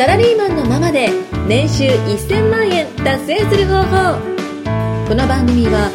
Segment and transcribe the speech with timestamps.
[0.00, 1.10] サラリーマンのままで
[1.46, 4.18] 年収1000万円達成する方法
[5.06, 5.90] この番組は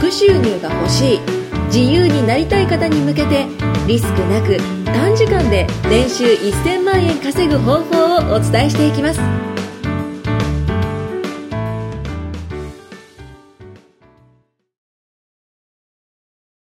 [0.00, 1.20] 副収入が欲しい
[1.66, 3.46] 自由になりたい方に向けて
[3.86, 4.56] リスクなく
[4.86, 9.20] 短時間で年収1000万円稼ぐ方法をお伝えしていきます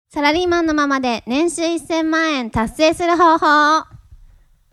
[0.10, 3.46] サラリーマンのままで年収1000万円達成する方法。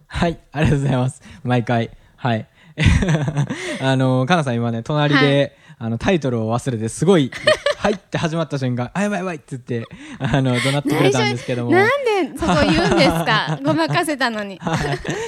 [0.08, 1.22] はい、ありがとうございます。
[1.44, 1.90] 毎回。
[2.16, 2.46] はい。
[3.80, 7.30] あの、かなさん今ね、隣で、あの、タイトルを忘れて、すごい、
[7.78, 9.84] 入 って始まった瞬間、あ、やばいやばいって言って、
[10.18, 11.70] あの、怒鳴ってくれたんですけども。
[11.70, 13.58] なんでそこ言うんですか？
[13.64, 14.58] ごまかせたのに。
[14.58, 14.78] はい。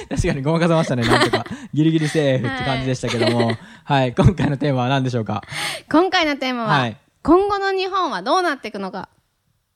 [0.09, 1.45] 確かにごまかせましたね、なんとか。
[1.73, 3.51] ギリギリセーフって感じでしたけども。
[3.83, 5.43] はい、今回のテーマは何でしょうか？
[5.91, 9.09] 今回のテーマは、はい今後の日本はどうなっていくのか。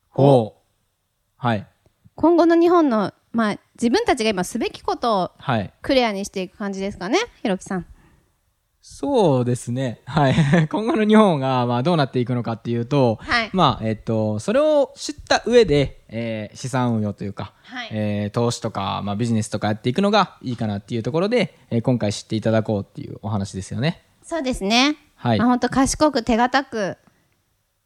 [0.09, 0.61] ほう。
[1.35, 1.67] はい。
[2.15, 5.73] 今後の日本の、まあ、自分たちが今すべきことをはい。
[5.81, 7.85] クリアにしていく感じですかね、ひろきさん。
[8.85, 10.01] そうですね。
[10.05, 10.35] はい。
[10.69, 24.03] 今後の日本が、まあ、どうなっていくのかっていうと、はいまあ、えっと、それを知った上で、えー資産運用というか、はいえー投資とか、まあ、ビジネスとかやっていくのがいいかなっていうところで、えー今回知っていただこうっていうお話ですよね。
[24.21, 24.97] そうですね。
[25.15, 26.97] はいまあ、本当賢く手堅く、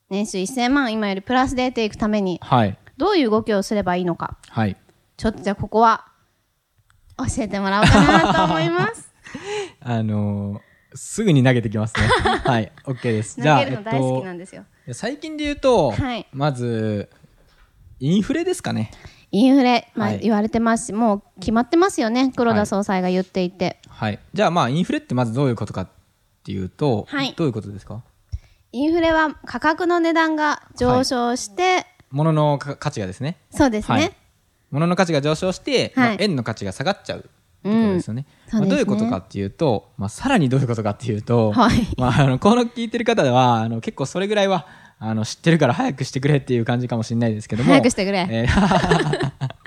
[0.09, 2.75] 年収1000万今よりプラスで得ていくために、はい。
[2.97, 4.37] どういう動きをすればいいのか。
[4.49, 4.75] はい。
[5.17, 6.05] ちょっとじゃあここは、
[7.17, 9.11] 教えてもらおうかなと思います。
[9.81, 10.61] あのー
[10.95, 12.07] すぐに投げてきますね。
[12.45, 12.71] はい。
[12.85, 13.35] OK です。
[13.35, 14.63] 投げるの大好きなんですよ。
[14.93, 17.09] 最近で言うと、はいまず、
[17.99, 18.89] インフレですかね。
[19.31, 23.79] インフレ、まあはい言われてますし、もう決まってますよね、黒田総裁が言っていて。
[23.89, 24.19] はい。
[24.33, 25.89] じゃあ、まあ、インフレってまずどういうことかっ
[26.43, 28.01] ていうと、はいどういうことですか？
[28.71, 33.37] インフレは価格の値段が上昇して、物のか価値がですね。
[33.51, 34.13] そうですね。
[34.71, 37.27] はい物の価値が上昇して、まあはい円の価値が下がっちゃうって
[37.63, 38.25] ことですよね。
[38.49, 38.59] そうですね。
[38.59, 41.87] まあ、どういうことかっていうと、まあ、さらにどういうことかっていうと、はい。
[41.97, 44.65] まあ、あのこの聞いてる方ではあの結構それぐらいは
[44.99, 48.27] あの知ってるから早くしてくれっていう感じかもしれないですけども早くしてくれ。
[48.29, 49.31] えー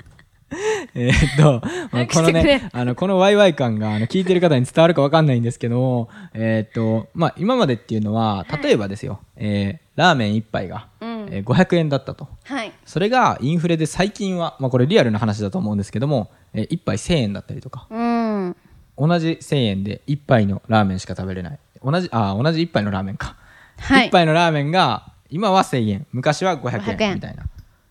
[0.93, 10.90] えーっと、まあ、このね、あの、このワイワイ感が、あの、聞いてる方に伝わるかわかんないんですけども、えーっと、まあ、今までっていうのは、例えばですよ、えーラーメン一杯が、うん
[11.31, 12.27] えー500円だったと。
[12.43, 12.71] はい。
[12.85, 18.55] それがインフレで最近は、まあこれリアルな話だと思うんですけども、えー、1杯1000円だったりとか、うん。
[18.97, 21.59] 同じ1000円で1杯のラーメンしか食べれない。
[21.83, 23.35] 同じ、あー、同じ1杯のラーメンか。
[23.79, 27.43] はい1杯のラーメンが、今は1000円、昔は500 500円円みたいな。
[27.43, 27.47] っ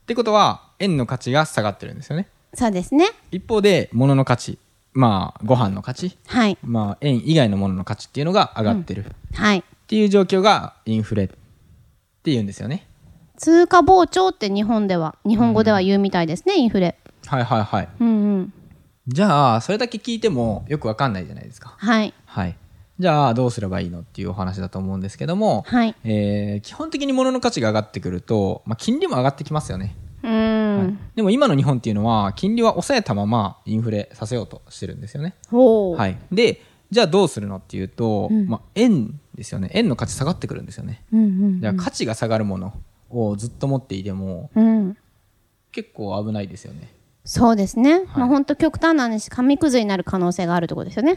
[0.07, 2.29] てことは、円の価値が下がってるんですよね。
[2.55, 3.07] そうですね。
[3.31, 4.59] 一方で、物の価値、
[4.93, 6.59] まあ、ご飯の価値、はい。
[6.63, 9.05] まあ、円以外のものの価値っていうのが上がってる。
[9.07, 9.65] っはい。
[9.87, 11.29] ていう状況がインフレっ
[12.23, 12.87] ていうんですよね。
[13.41, 16.99] 通貨膨張って日本では、日本語では言うみたいですね、インフレ。
[17.25, 17.89] はいはいはい。
[17.99, 18.53] うんうん。
[19.09, 21.75] じゃあ、それだけ聞いてもよくわかんないじゃないですか。
[21.79, 22.13] はい。
[22.27, 22.57] はい。
[22.99, 25.97] じゃあ、どうすればいいのっていうお話だと思うんですけども、はい。
[26.05, 29.97] えー基本的に物の価値が上がってくると、まあ、金利も上がってきますよね。
[30.23, 30.99] うーん。
[31.15, 35.33] でも今の日本っていうのは、金利は抑えたままインフレさせようとしてるんですよね。
[35.49, 35.97] ほう。
[35.97, 36.19] はい。
[36.31, 39.71] で、じゃあどうするのっていうと、まあ、円ですよね。
[39.73, 41.03] 円の価値下がってくるんですよね。
[41.11, 41.27] うんう
[41.57, 41.61] ん。
[41.63, 42.75] じゃあ価値が下がるもの
[43.11, 44.97] をずっと持っていても、うん。
[45.73, 46.89] 結構危ないですよね。
[47.25, 48.05] そうですね。
[48.15, 51.17] まあ本当極端な話、紙くずになる可能性があるってことですよね。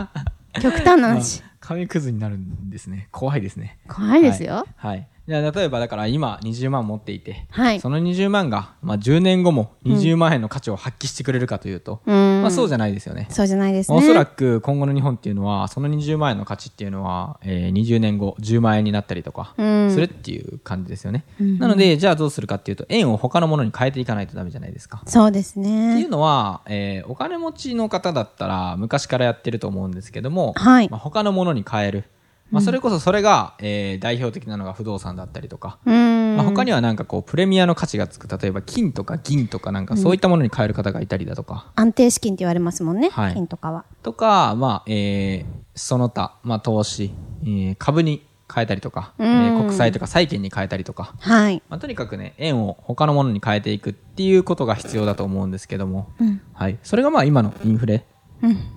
[0.60, 1.42] 極端な話。
[1.60, 3.08] 紙くずになるんですね。
[3.12, 3.78] 怖いですね。
[3.88, 4.66] 怖いですよ。
[4.76, 4.96] はい。
[4.98, 7.80] はいじゃあ例えばだから今20万持っていて、はい。
[7.80, 12.14] その20万が、まあ、10年後も20万円の価値を発揮してくれるかというと、うん。
[12.42, 13.26] まあ、そうじゃないですよね。
[13.30, 13.96] そうじゃないですね。
[13.96, 21.24] おそらく今後の日本っていうのは、その20万円の価値っていうのは、えー20年後10万円になったりとか、うんするっていう感じですよね。
[21.58, 25.02] なので、じゃあどうするかっていうと、円を他のものに変えていかないとダメじゃないですか。
[25.06, 26.08] そうですっていねう。
[26.08, 32.04] のは、えーお金持ちの方だったら昔からやってると思うんですけども、はいまあ、他のものに変える。
[32.50, 36.25] まあ、それこそそれが、えー代表的なのが不動産だったりとか、うん。
[36.36, 43.08] まあ、他にはなんかこうプレミアの価値がつく例えば金とか銀とかなんかそういったものに変える方がいたりだとか、安定資金って言われますもんね。
[43.10, 43.34] はい。
[43.34, 43.84] 金とかは。
[44.02, 47.12] とか、まあえーその他、まあ、投資、
[47.42, 51.62] えー株に変えたりとか、えー国債とか債券に変えたりとか、はい。
[51.68, 56.10] まあ、とにかくね円を他のものに変えていくっていうことが必要だと思うんですけども、
[56.52, 58.04] はい、それがまあ今のインフレ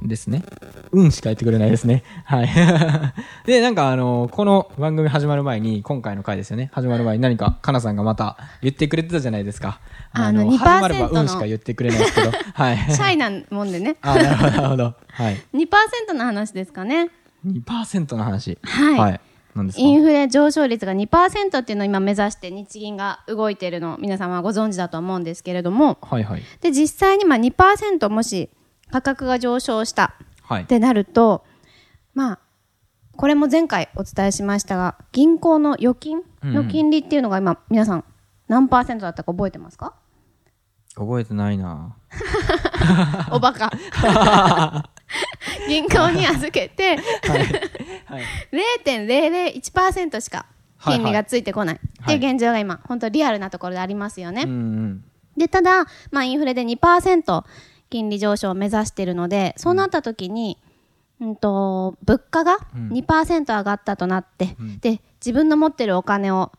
[0.03, 0.43] ですね。
[0.91, 2.03] うんしか言ってくれないですね。
[2.25, 2.49] はい。
[3.45, 6.69] で、なんかあの、この番組始まる前に、今回の回ですよね。
[6.73, 9.79] 始まる前に何か、かなさんがまた言ってくれてたじゃないですか。
[10.11, 12.31] あの2%始まればうんしか言ってくれないですけど。
[12.53, 12.77] はい。
[12.91, 13.95] シャイなもんでね。
[14.01, 14.83] あ、なるほど、なるほど。
[15.11, 15.41] はい。
[15.53, 17.09] 2%の話ですかね。
[17.45, 18.57] 2%の話。
[18.63, 19.21] はいはい。
[19.55, 19.81] 何ですか？
[19.81, 26.43] インフレ上昇率が2%っていうのを今目指して日銀が動いているのを皆様はご存知だと思うんですけれども、はいはい。
[26.61, 28.49] で、実際にまあ2%もし
[28.91, 30.13] 価格が上昇した。
[30.43, 30.63] はい。
[30.63, 31.45] ってなると、
[32.13, 32.39] まあ、
[33.15, 36.21] これも前回お伝えしましたが、銀行の預金？
[36.43, 38.05] の金利っていうのが今、皆さん
[38.47, 39.93] 何パーセントだったか覚えてますか？
[40.95, 41.95] 覚えてないな。
[43.31, 43.69] おバカ。
[45.67, 46.97] 銀行に預けて、
[48.05, 48.23] はい。
[48.85, 50.45] 0.001%しか
[50.83, 51.75] 金利がついてこない。
[51.75, 54.43] っていう現状が今、本当リアルなところでありますよね。
[54.43, 55.03] うんうん。
[55.37, 57.43] で、ただ、まあ、インフレで2%
[57.89, 60.57] 金利上昇を目指しているので、そうなった時に、
[61.21, 66.51] うんと、物価が2%上がったとなって、で、自分の持ってるお金を、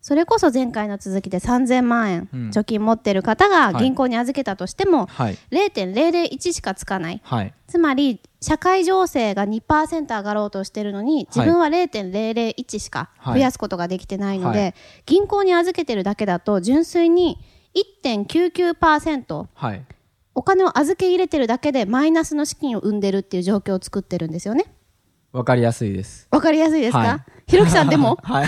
[0.00, 5.38] それこそ前回の続きで3000万円うん貯金持ってる方がはい銀行に預けたとしても、はい。
[5.50, 7.20] 0.001しかつかない。
[7.24, 7.54] はい。
[7.66, 14.74] つまり、社会情勢が2%上がろうとしてるのに、自分は0.001しか増やすことができてないので、はい
[15.06, 17.38] 銀行に預けてるだけだと、純粋に
[18.04, 19.84] 1.99%はい。
[20.38, 24.66] お金を預け入れてるだけでマイナスの資金を生んでるっていう状況を作ってるんですよね。
[25.32, 26.28] わかりやすいです。
[26.30, 28.16] わかりやすいですか、はいひろきさんでも？
[28.22, 28.44] は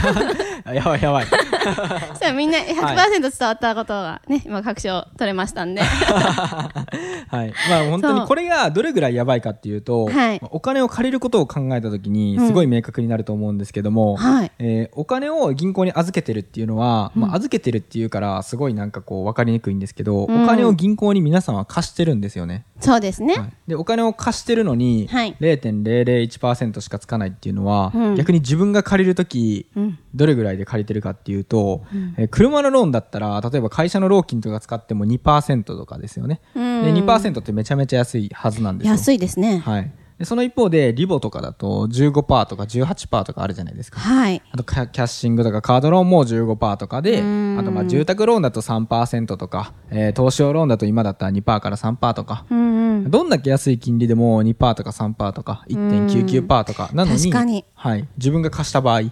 [0.73, 0.77] い。
[0.77, 1.27] やばいやばい。
[2.11, 5.83] そしたらみんな100%伝わったことがね、今確証取れましたんで。
[7.31, 7.53] はい。
[7.69, 10.39] まあ本当にこれがどれぐらいやばいかっていうと、はい。
[10.41, 14.53] まあお金を借りることを考えたときにすごい明確になると思うんですけども、はい。
[14.59, 20.45] えーお金を銀行に預けてるっていうのは、まあ預けてるっていうからすごいなんかこう分かりにくいんですけど、うん。
[20.45, 22.65] お金を銀行に皆さんは貸してるんですよね。
[22.81, 23.35] そうですね。
[23.35, 23.53] はい。
[23.69, 25.37] でお金を貸してるのに、はい。
[25.41, 28.15] 0.001%しかつかないっていうのは、うん。
[28.17, 29.99] 逆に自分が借りるとき、うん。
[30.15, 31.85] どれぐらいで借りてるかっていうと、
[32.17, 36.83] えー車のローンだったら例えば会社のローキンとか使っても2%とかですよね、うん。
[36.85, 38.93] で2%ってめちゃめちゃ安いはずなんですよ。
[38.93, 39.59] 安いですね。
[39.59, 39.91] はい、で
[40.25, 44.01] その一方でリボとかだと15%とか18%とかあるじゃないですか。
[44.01, 44.43] はい。
[44.51, 47.57] あとキャキャッシングとかカードローンも15%とかで、うん。
[47.59, 53.11] あとまあ住宅ローンだと3%とか、えー投資用ローンだと今だったら2%から3%とか、うんうん。
[53.11, 57.65] どんだけ安い金利でも2%とか3%とか1.99%とかなのにに。
[57.75, 59.03] はい、自分が貸した場合っ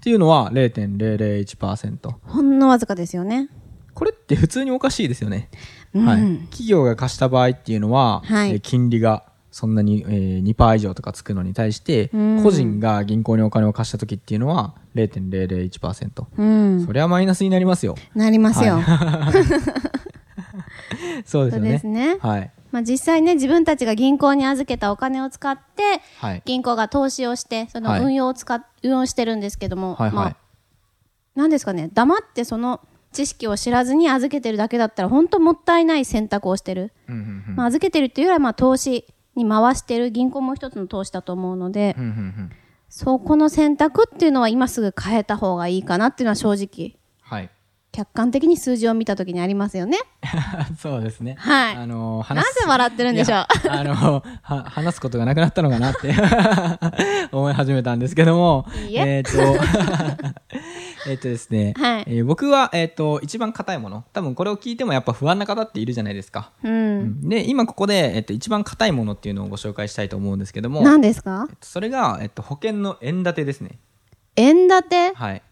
[0.00, 3.50] ていうのは0.001%ほんのわずかですよね。
[3.94, 5.48] これって普通におかしいですよね、
[5.94, 6.04] うん。
[6.04, 8.50] はい、企業が貸した場合っていうのは、はい。
[8.52, 9.24] えー金利が
[9.56, 12.42] そんなに、えー、2%以上とかつくのに対してうん。
[12.42, 16.84] 個人が銀行にお金を貸した時っていうのは0.001%、うん。
[16.84, 17.94] それはマイナスになりますよ。
[18.14, 18.78] なりますよ。
[21.24, 21.80] そうですよね。
[21.84, 22.18] ね。
[22.20, 22.50] はい。
[22.70, 26.42] まあ実際ね、自分たちが銀行に預けたお金を使って、はい。
[26.44, 28.00] 銀行が投資をして、そはい。
[28.00, 30.14] の運用を使っ、運用してるんですけども、はいはい。
[30.14, 30.36] まあ、
[31.34, 32.82] なんですかね、黙ってその
[33.12, 36.92] 知識を知らずに預けてるだけだったら、本当もったいない選択をしてる。
[37.08, 37.56] うんうんうん。
[37.56, 39.06] まあ、預けてるっていうよりは、まあ、投資
[39.36, 41.94] に回してる銀行も一つの投資だと思うので、
[42.88, 47.50] そこの選択っていうのは今すぐ変えた方がいいかなっていうのは正直、はい。
[47.92, 49.96] 客観的に数字を見たときにありますよね。
[50.78, 51.36] そうですね。
[51.38, 51.76] はい。
[51.76, 53.46] あのーなぜ笑ってるんでしょう？
[53.70, 56.14] あのーは話すことがなくなったのかなって
[57.32, 59.20] 思い始めたんですけども、え。
[59.20, 59.30] っ、と、
[61.08, 66.50] えっとですね、はいえー僕は、えっ、と、一番硬いもの、多分これを聞いてもやっぱ不安な方っているじゃないですか。
[66.64, 67.28] うん。
[67.28, 71.46] で、今ここで、えっ、と、一番硬いものっていうのをご紹介したいと思うんですけども、何ですか？
[71.48, 73.78] えっとそれが、えっと、保険の円建てですね。
[74.36, 75.12] 円建て？
[75.14, 75.42] はい。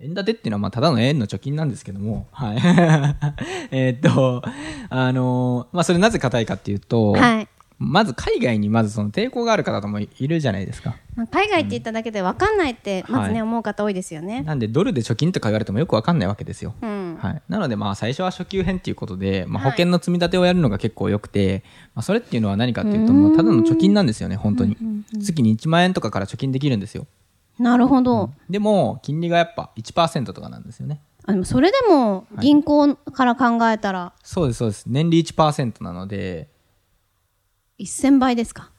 [0.00, 2.56] 円建てっていうのは、まあ、ただの円の貯金なんですけども、はい。
[3.72, 4.42] えーっと、
[4.90, 7.48] あのーまあ、それなぜ硬いかっていうと、はい。
[7.78, 10.96] まず海外にまずその抵抗がある方もいるじゃないですか。
[11.14, 14.42] まあ、海外って言っただけで分かんないって、まずね、はい思う方多いですよね。
[14.42, 16.74] なんで、ドルで貯金とか言われてもよくわかんないわけですよ。
[16.82, 17.18] うん。
[17.20, 17.42] はい。
[17.48, 21.62] なので、まあ、最初は初級編っていうことで、まあ、はい保険の積み立てをやるのが結構良くて、
[21.94, 24.76] まあ、それっていうのは何かっていうと、もうただの貯金なんですよね、本当に。
[25.20, 27.06] 月に1万円とかから貯金できるんですよ。
[27.58, 28.32] なるほど。
[28.50, 31.00] でも、金利がやっぱ1%とかなんですよね。
[31.26, 34.84] あでもそれでも、銀行から考えたら、そうです、そうです。
[34.88, 36.48] 年利1%なので、
[37.84, 38.72] 1000倍ですか？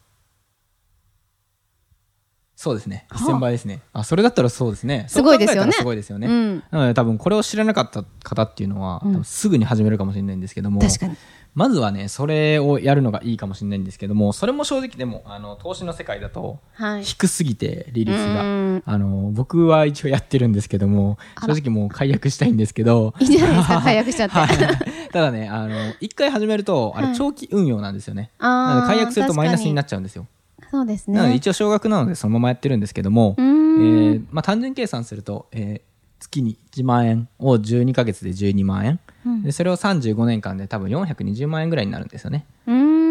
[2.61, 3.05] そうですね。
[3.09, 3.79] はあ1000倍ですね。
[3.93, 5.05] あ、それだったらそうですね。
[5.07, 6.27] すごいですよねすごいですよね。
[6.27, 10.81] うんなので多分これを知らなかった方っていうのは、多分すぐに始めるかもしれないんですけども。
[10.81, 11.15] 確かに。
[11.55, 17.05] まずはね、それをやるのがいいかもしれないんですけども、それも正直でも、あの、投資の世界だと、はい。
[17.05, 18.83] 低すぎて、利率うがん。
[18.85, 24.35] あの、僕は一応やってるんですけども、正直もう解約したいんですけど、いいじゃないですか、解約しちゃって。
[24.35, 25.09] はい。
[25.13, 28.31] ただね、あの、一回始めると、あれ長期運用なんですよね。
[28.37, 30.27] あーなので解約するとマイナスにな確っちゃうんですよ。
[30.69, 31.35] そうですなのでね。
[31.38, 38.99] 一応少額なのでそのままやってるんですけども、えうーまあ、単純計算すると、えー月に1万円を12ヶ月で12万円、
[39.43, 42.45] でそれを35年間で多分420万円ぐらいになるんですよね。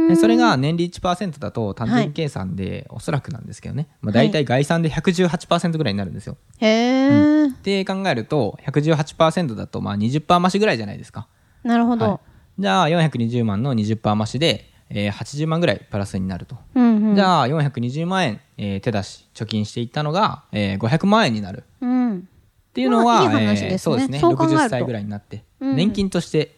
[0.08, 6.36] でそれが年利1%だと単純計算でおそらくなんですけどね、まあ、大体概算で118%ぐらいになるんですよ。
[6.58, 11.28] へえ、って考えると118%だとまあ20%増しぐらいじゃないですか。
[11.62, 12.04] なるほど。
[12.06, 12.14] は
[12.58, 16.56] い、じゃあ420万の20%増しで、えー、80万ぐらいプラスになると。
[16.74, 17.14] うんうん。
[17.14, 21.64] じゃあ、420万円、えー手出し、貯金していったのが、えー500万円になる。
[21.80, 22.18] うん。
[22.18, 22.22] っ
[22.72, 24.18] ていうのは、まあいいねえーそうですね。
[24.18, 26.56] そう考えると60歳ぐらいになって、うん年金として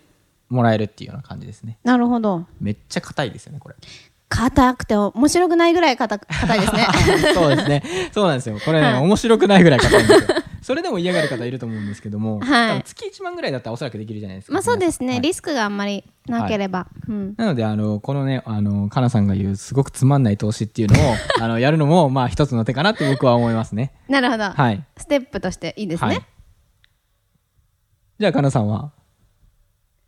[0.49, 1.79] もらえるっていうような感じですね。
[1.85, 2.47] なるほど。
[2.61, 3.75] めっちゃ硬いですよね、これ。
[4.33, 6.87] 硬くて面白くないぐらい硬く硬いですね。
[7.35, 7.83] そうですね。
[8.13, 8.59] そうなんですよ。
[8.65, 10.29] これね、はい面白くないぐらい硬いんですよ。
[10.63, 14.53] それでも嫌がる方いると思うんですけども、はい月1万ぐらいだったらおそらくできるじゃないですか。
[14.53, 16.87] まあそうですね、はいリスクがあんまりなければ。
[17.09, 17.35] うん。
[17.37, 23.93] なので、あの、このね、あの、かなさんが言う、すごくつまんない投資っていうのを、 あの、やるのも、まあ一つの手かなって僕は思いますね。
[24.09, 24.45] なるほど。
[24.51, 24.85] はい。
[24.97, 26.23] ステップとしていいですはいね。。
[28.21, 28.93] じゃあ、かなさんは？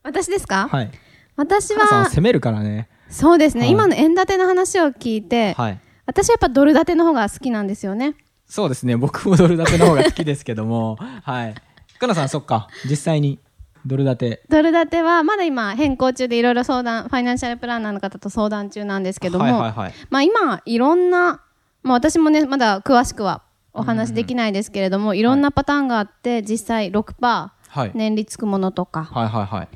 [0.05, 0.69] 私ですか？
[0.71, 0.91] はい。
[1.35, 2.89] 私かなさんはは、攻めるからね。
[3.13, 5.81] そうですね、はい今の円建ての話を聞いて、はい。
[6.07, 8.17] 私はやっぱドル建ての方が好きなんですよね。
[8.47, 8.97] そうですね。
[8.97, 11.55] 僕もドル建ての方が好きですけども、 はい。
[11.99, 12.69] かなさん、そっか。
[12.89, 13.39] 実際に、
[13.87, 14.43] ドル建て。
[14.49, 19.95] ドル建てはまだ今変更中でいろいろ相談、ファイナンシャルプランナーの方と相談中なんですけども、はいはいはい。
[20.11, 21.41] まあ今いろんな、
[21.83, 23.43] まあ私もね、まだ詳しくは
[23.73, 27.93] お話できないですけれども、いろんなパターンがあって、実際6%はい。
[27.95, 29.69] 年利つくものとか、はいはいはい。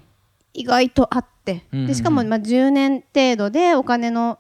[0.57, 4.39] 意外とあって、うんうんうんでしかもまあ10年程度でお金の、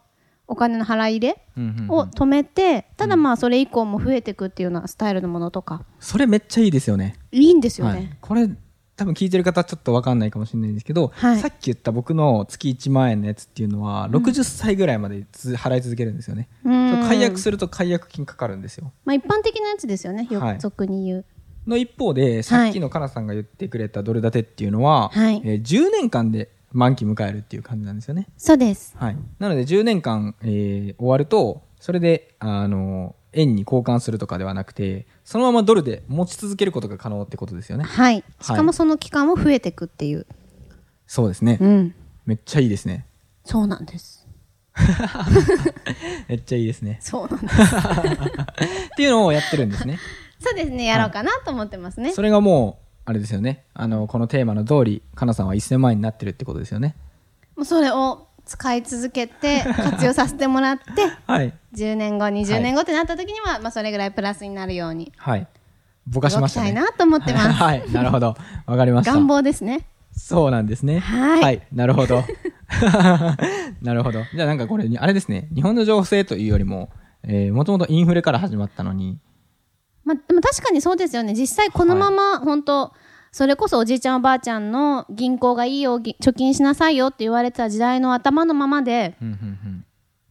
[0.49, 7.14] お金の払い入れうんうんうんを止めて、ただまあそれ以降も増えていくっていうようなスタイルのものとか、それめっちゃいいですよね。
[7.30, 8.16] いいんですよはいね。。
[8.20, 8.49] これ、
[8.96, 16.49] 多分聞いてる方ちょっとわかんないかもしれないんですけど、はいさっき言った僕の月1万円のやつっていうのは、60歳ぐらいまでつ払い続けるんですよね。
[16.64, 18.92] うん解約すると解約金かかるんですよ。
[19.04, 20.26] まあ一般的なやつですよね、
[20.58, 21.25] 俗に言う。
[21.66, 28.28] の一方で、さっきのかなさんが言ってくれたドル建てっていうのは、はいえー10年間で満期迎えるっていう感じなんですよね。
[28.37, 28.94] そうです。
[28.99, 29.16] はい。
[29.38, 37.85] なので10年間、えー終わると、それで、あの、円に交換するとかではなくて、そのままドルで持ち続けることが可能ってことですよね。
[37.85, 38.25] はい。
[38.40, 40.26] しかもその期間も増えていくっていう。
[41.06, 41.58] そうですね。
[41.61, 41.94] うん。
[42.25, 43.06] めっちゃいいですね。
[43.44, 44.26] そうなんです。
[46.28, 46.99] めっちゃいいですね。
[47.00, 47.54] そうなんです。
[48.92, 49.99] っていうのをやってるんですね。
[50.49, 52.12] そうですね、やろうかなと思ってますね。
[52.12, 53.65] それがもう、あれですよね。
[53.75, 56.95] あの、このテーマの通り、かなさんは1000万円になってるってことですよね。
[57.57, 60.83] もうそれを使い続けて、活用させてもらって、
[61.26, 61.53] はい。
[61.75, 65.47] 10年後、20年後ってなった時には、まあそれぐらいプラスになるように、はい。
[66.07, 66.67] ぼかしましたね。
[66.67, 67.49] たいなと思ってます。
[67.50, 67.91] はい。
[67.91, 68.37] なるほど。
[68.67, 69.12] わかりました。
[69.12, 69.87] 願望ですね。
[70.12, 70.99] そうなんですね。
[71.00, 72.25] はいなるほど。
[73.83, 74.23] なるほど。
[74.35, 75.49] じゃあなんかこれ、あれですね。
[75.55, 76.91] 日本の情勢というよりも、
[77.23, 79.19] えー、もともとインフレから始まったのに、
[80.07, 81.35] まあ、でも確かにそうですよね。
[81.35, 82.93] 実際このまま、本当
[83.33, 89.15] それこそおじいちゃんおばあちゃんの銀行がいいよ、ぎ貯金しなさいよって言われてた時代の頭のままで、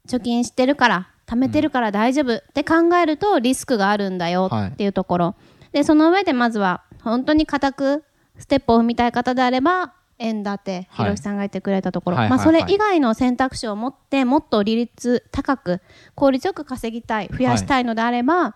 [0.08, 5.36] 貯金してるから、貯めてるから大丈夫って考えるとリスクがあるんだよっていうところ。
[5.72, 8.04] で、その上でまずは、本当に固く
[8.40, 12.18] ステップを踏みたい方であれば、円建て、はいひろしさんが言ってくれたところ。
[12.18, 15.82] はいまあ、はいはいそれ以外の選択肢を持って、もっと利率高く、
[16.16, 18.56] 効率よく稼ぎたい、増やしたいのであれば、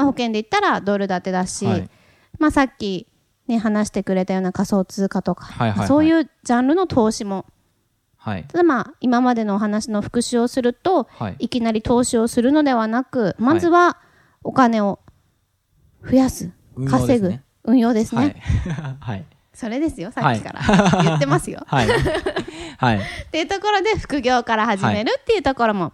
[0.00, 1.90] まあ、保険で言ったらドル建てだし、はい
[2.38, 3.06] まあ、さっき、
[3.46, 7.44] ね、話してくれたような仮想通貨とか、はいはいはいそういうジャンルの投資も
[8.16, 8.44] はい。
[8.44, 13.98] ただまあ今までのお話の復習をすると、はいい、きなり投資をするのではなくまずは
[14.42, 14.98] お金を
[16.02, 16.50] 増やす、
[16.88, 18.96] 稼ぐ運用ですね、はい。
[19.00, 19.24] はい。
[19.52, 21.88] それですよさっきから言ってますよ、はい。
[22.78, 22.98] はい。
[22.98, 25.92] っていうところで副業から始めるっていうところも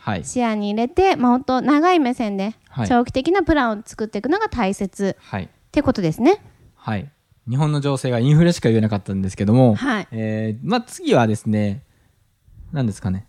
[0.00, 0.24] はい。
[0.24, 2.54] 視野に入れて、まあ、本当長い目線ではい
[2.84, 5.44] 長期的なプランを作っていくのが大切はい。
[5.44, 6.40] ってことですね。
[6.74, 7.10] はい。
[7.48, 11.84] 日本の情勢がインフレしか言えなかったんですけども、はいえー、まあ次はですね、
[12.72, 13.26] 何ですかね。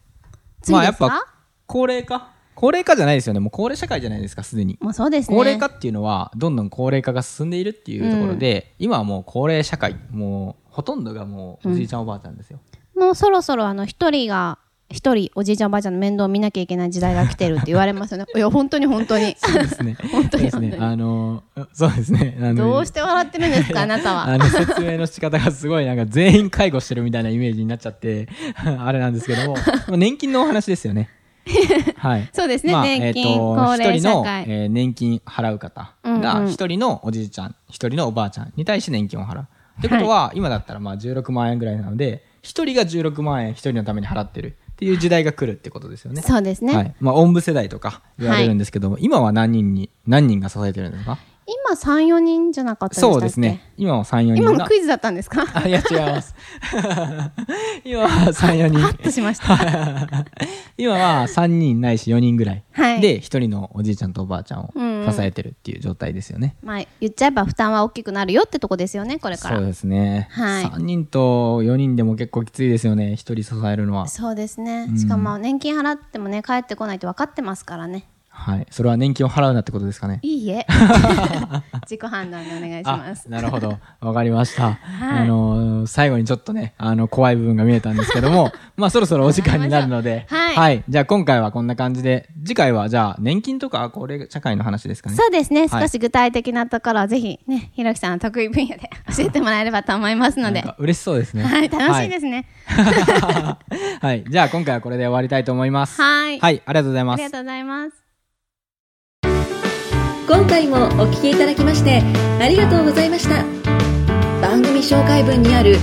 [0.62, 1.34] 次ですか、まあやっぱ、
[1.68, 2.32] 高齢化？
[2.56, 3.40] 高齢化じゃないですよね。
[3.40, 4.80] もう高齢社会じゃないですか、すでに。
[4.82, 5.38] もうそうですね。
[5.38, 12.60] 高齢化っていうのは、どんどん高齢化が進んでいるっていうところで、今はもう高齢社会、もう、ほとんどがもう、おじいちゃんおばあちゃんですよ。
[12.96, 14.58] もうそろそろあの一人が
[14.90, 18.26] 一人おじいちゃんおばあちゃんの面倒を見なきゃいけない時代が来てるって言われますよね。
[18.36, 19.36] いや本当に本当に。
[19.38, 19.98] そうですね。
[20.12, 20.86] 本当にそうですね。
[20.86, 22.38] あの、そうですね。
[22.40, 24.28] あのどうして笑ってるんですか あなたは。
[24.28, 31.10] あの説明の仕方がすごいなんか全員介護してるみたいなイメージになっちゃって、あれなんですけども、まあ年金のお話ですよね。
[31.98, 32.30] はい。
[32.32, 39.48] そうですねまあ年金えーと高齢一人の、社会えー年金払う方が一人のおじいちゃん、一人のおばあちゃんに対して年金を払う。
[39.80, 46.22] ってことは、今だったらまあ16万円ぐらいなので、一人が16万円一人のために払ってるっていう時代が来るってことですよね。
[46.22, 46.76] そうですね。
[46.76, 46.96] はい。
[47.00, 51.18] まあ、おんぶ世代とか言われるんですけども、今は何人に、何人が支えてるんですか？
[51.50, 53.72] 今3、4人じゃなかったでそうですね。。
[53.78, 54.52] 今は3、4人が。
[54.52, 55.46] 今のクイズだったんですか？
[55.54, 56.36] あ、いや、違います。
[57.86, 58.80] 今は3、4人。
[58.80, 59.48] ハッとしました。
[60.78, 62.64] 今は3人ないし4人ぐらい。
[62.72, 66.56] はいで、1人のおじいちゃんとおばあちゃんをうんうん支えてるっていう状態ですよね。
[66.62, 69.58] まあ、言っちゃえば負担は大きくなるよってとこですよね、これから。
[69.58, 70.28] そうですね。
[70.32, 73.14] はい3人と4人でも結構きついですよね。
[73.14, 74.08] 1人支えるのは。
[74.08, 74.90] そうですね。
[74.98, 78.06] しかも、年金払ってもね、帰ってこないと分かってますからね。
[78.38, 78.68] はい。
[78.70, 80.20] それは年金を払うなってことですかね。
[80.22, 80.66] いいえ。
[81.84, 83.26] 自己判断でお願いします。
[83.28, 83.78] あなるほど。
[84.00, 84.70] わかりました。
[84.70, 95.16] いあのー最後にちょっとね、あの、怖い部分が見えたんですけども、 まあそろそろお時間になるので、はいじゃあ今回はこんな感じで、次回はじゃあ年金とか高齢社会の話ですかね。
[95.16, 95.68] そうですね。
[95.68, 100.62] はい少し具体的なところをぜひね、ひろきさんの得意分野で 教えてもらえればと思いますので。
[100.62, 101.44] なんか嬉しそうですね。
[101.44, 102.46] はい、楽しいですね。
[102.68, 103.58] は
[104.02, 104.06] い。
[104.06, 104.24] はい。
[104.28, 106.02] じゃあ今回はこれで終わりたいと思います。
[106.02, 106.40] はい。
[106.40, 106.62] はい。
[106.66, 107.38] ありがとうございますありが。
[107.38, 108.07] とうございます。
[110.28, 112.02] 今回もお聞きいただきまして
[112.42, 113.46] ありがとうございました。
[114.42, 115.78] 番組紹介文にある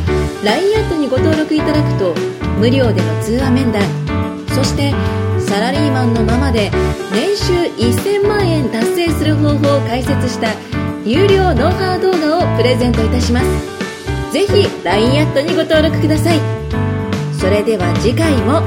[0.45, 2.15] LINE アットにご登録いただくと
[2.59, 3.83] 無料での通話面談
[4.49, 4.93] そして
[5.41, 6.71] サラリーマンのままで
[7.13, 10.53] 年収1000万円達成する方法を解説した
[11.05, 14.33] 有料ノウハウ動画をプレゼントいたします。
[14.33, 16.39] ぜひ LINE アットにご登録ください。
[17.39, 18.63] それでは次回も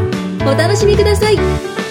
[0.49, 1.86] お楽しみください。